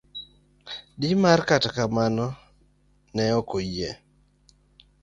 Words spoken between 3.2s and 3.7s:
ok